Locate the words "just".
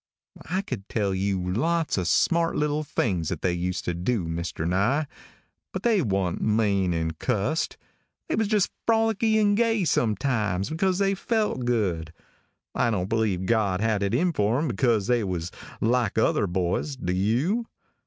8.47-8.71